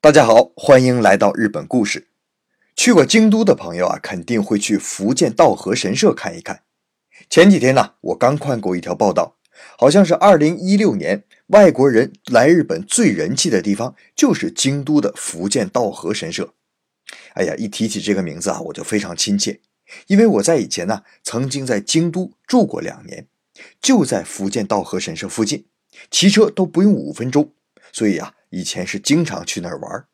[0.00, 2.06] 大家好，欢迎来到日本故事。
[2.76, 6.62] 去过京都的朋友啊，肯定会去福建道和神社看一看。
[7.28, 9.38] 前几天呢，我刚看过一条报道，
[9.76, 16.54] 好像是二零一六年外国人来日本最人气的地方就是京都的福建道和神社。
[17.34, 19.58] 哎呀，一提起这个名字啊，我就非常亲切，
[20.06, 23.26] 因为我在以前呢曾经在京都住过两年，
[23.82, 25.66] 就在福建道和神社附近，
[26.08, 27.52] 骑车都不用五分钟，
[27.92, 28.34] 所以啊。
[28.50, 30.06] 以前是经常去那儿玩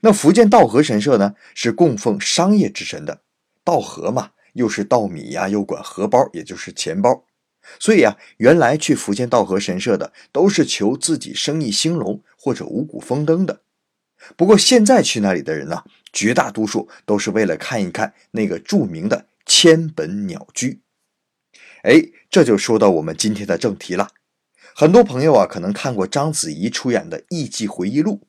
[0.00, 3.22] 那福建道和神社呢，是供奉商业之神的。
[3.62, 7.24] 道和嘛，又是稻米呀，又管荷包，也就是钱包。
[7.78, 13.60] 所以啊，原来去福建道和神社的，都是求自己生意兴隆或者五谷丰登的。
[14.36, 20.80] 不过现在去那里的人呢，绝大多数都是为了看一看那个著名的千本鸟居。
[21.82, 24.08] 哎，这就说到我们今天的正题了。
[24.74, 28.20] 很多朋友啊，可能看过章子怡出演的《艺伎回忆录》，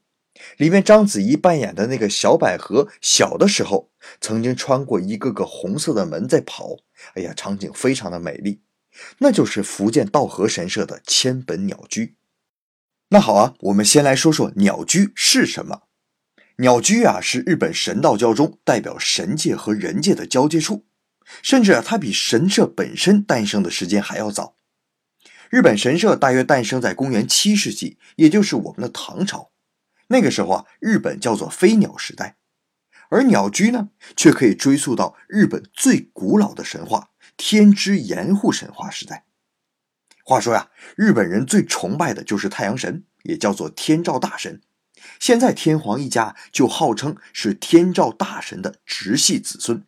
[0.58, 6.78] 里面章子怡扮演的那个小百合，小的时候曾经穿过一个个红色的门在跑，
[7.14, 8.62] 哎呀，场景非常的美丽。
[9.20, 12.18] 那就是福建道和神社的千本鸟居。
[13.10, 15.84] 那好啊，我们先来说说鸟居是什么。
[16.58, 20.86] 鸟居啊，是日本神道教中代表神界和人界的交界处，
[21.42, 24.56] 甚至啊，它比神社本身诞生的时间还要早。
[25.52, 29.52] 日本神社大约诞生在公元七世纪，也就是我们的唐朝。
[30.08, 32.38] 那个时候啊，日本叫做飞鸟时代，
[33.10, 39.26] 而鸟居呢，却可以追溯到日本最古老的神话——天之岩户神话时代。
[40.24, 44.62] 话说呀，日本人最崇拜的就是太阳神，也叫做天照大神。
[45.20, 49.84] 现在天皇一家就号称是天照大神的直系子孙。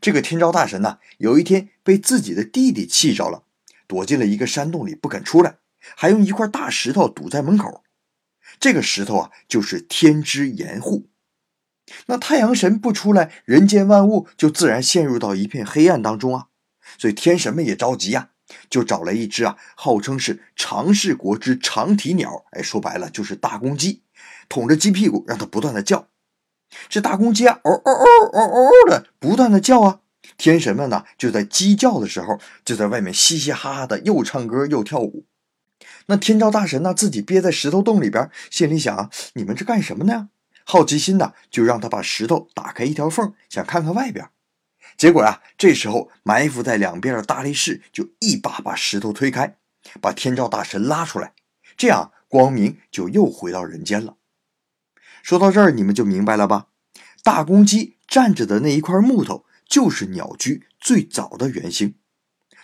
[0.00, 3.43] 这个天照大神呢，有一天被自己的弟弟气着了。
[3.86, 5.58] 躲进了一个山洞里不肯出来，
[5.96, 7.82] 还用一块大石头堵在门口。
[8.60, 11.08] 这个石头啊，就是天之岩护。
[12.06, 16.46] 那太阳神不出来，人间万物就自然陷入到一片黑暗当中啊。
[16.98, 18.30] 所以天神们也着急呀，
[18.70, 24.02] 就找来一只啊，号称是长世国之长体鸟，哎，说白了就是大公鸡，
[24.48, 26.08] 捅着鸡屁股，让它不断的叫。
[26.88, 27.92] 这大公鸡啊，嗷嗷
[28.32, 30.00] 嗷嗷嗷的不断的叫啊。
[30.36, 35.26] 天神们呢，就在鸡叫的时候，就在外面嘻嘻哈哈的，又唱歌又跳舞。
[36.06, 40.28] 那天照大神呢，自己憋在石头洞里边，心里想啊：你们这干什么呢？
[40.64, 44.28] 好奇心呢，就让他把石头打开一条缝，想看看外边。
[44.96, 49.56] 结果啊，这时候埋伏在两边的大力士就一把把石头推开，
[50.00, 51.32] 把天照大神拉出来，
[51.76, 54.16] 这样光明就又回到人间了。
[55.22, 56.68] 说到这儿，你们就明白了吧？
[57.22, 59.44] 大公鸡站着的那一块木头。
[59.66, 61.94] 就是鸟居最早的原型，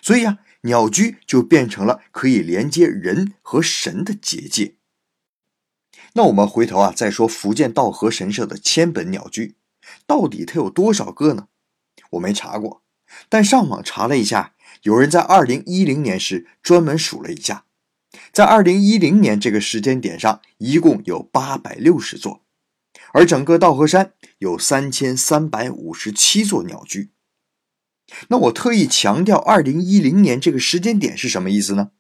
[0.03, 4.77] 所以啊，鸟居就变成了可以连接人和神的结界。
[6.15, 9.57] 那我们回头啊，再说福建道和神社的千本鸟居，
[10.07, 11.49] 到底它有多少个呢？
[12.11, 12.83] 我没查过，
[13.29, 17.65] 但上网查了一下，有人在二零一零年时专门数了一下，
[18.33, 22.45] 在二零一零年这个时间点上，一共有八百六十座。
[23.13, 27.11] 而整个稻荷山有三千三百五十七座鸟居。
[28.29, 31.91] 那我特意强调二零一零年这个时间点是什么意思呢？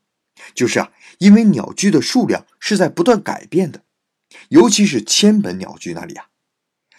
[0.55, 3.85] 就是啊，因为鸟居的数量是在不断改变的，
[4.49, 6.27] 尤其是千本鸟居那里啊，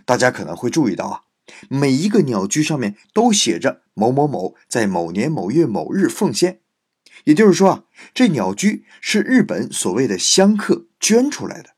[0.05, 1.21] 大家可能会注意到啊，
[1.67, 6.61] 每一个鸟居上面都写着某某某在某年某月某日奉献，
[7.25, 7.83] 也就是说啊，
[8.13, 11.70] 这鸟居是日本所谓的香客捐出来的。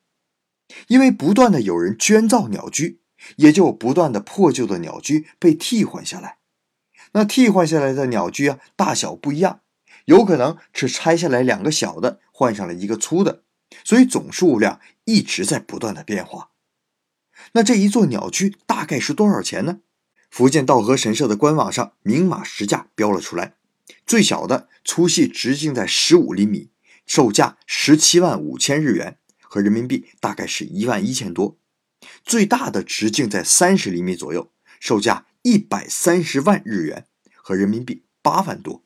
[0.87, 2.99] 因为不断的有人捐造鸟居，
[3.37, 6.37] 也就不断的破旧的鸟居被替换下来。
[7.13, 9.61] 那替换下来的鸟居啊，大小不一样，
[10.05, 13.43] 有可能是拆下来两个小的，换上了一个粗的，
[13.83, 16.49] 所以总数量一直在不断的变化。
[17.53, 19.79] 那这一座鸟居大概是多少钱呢？
[20.31, 23.53] 福建道和神社的官网上明码实价标了出来，
[24.05, 26.71] 最小的粗细直径在十五厘米，
[27.05, 29.19] 售价十七万五千日元。
[29.53, 31.59] 和人民币大概是一万一千多，
[32.23, 37.05] 最大的直径在三十厘米左右，售价一百三十万日元，
[37.35, 38.83] 和人民币八万多。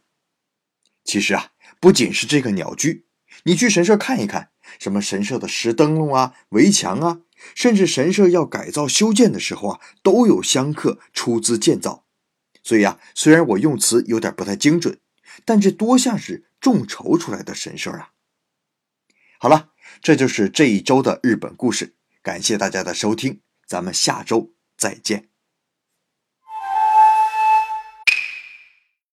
[1.05, 3.05] 其实啊，不仅是这个鸟居，
[3.45, 7.21] 你去神社看一看，什么神社的石灯笼啊、围墙啊，
[7.55, 12.05] 甚至神社要改造修建的时候啊，都有香客出资建造。
[12.61, 14.99] 所以啊，虽然我用词有点不太精准，
[15.45, 18.09] 但这多像是众筹出来的神社啊！
[19.39, 19.71] 好了。
[20.01, 25.36] 这就是这一周的日本故事，感谢大家的收听，咱们下周再见。